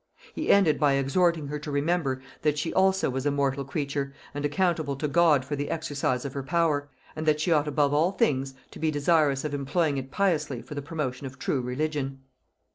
[0.33, 4.43] He ended by exhorting her to remember that she also was a mortal creature, and
[4.43, 8.11] accountable to God for the exercise of her power, and that she ought above all
[8.11, 12.21] things to be desirous of employing it piously for the promotion of true religion.